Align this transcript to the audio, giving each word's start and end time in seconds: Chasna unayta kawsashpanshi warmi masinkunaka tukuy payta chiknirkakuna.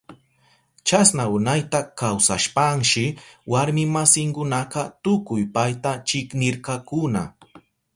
Chasna 0.87 1.23
unayta 1.35 1.79
kawsashpanshi 1.99 3.03
warmi 3.51 3.83
masinkunaka 3.95 4.81
tukuy 5.03 5.43
payta 5.55 5.91
chiknirkakuna. 6.07 7.21